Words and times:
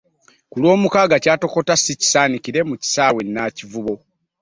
Ku 0.49 0.55
Lwomukaaga 0.61 1.17
kyatokota 1.23 1.73
si 1.83 1.93
kisaanikire 1.99 2.59
mu 2.69 2.75
kisaawe 2.81 3.21
e 3.25 3.29
Nakivubo. 3.33 3.93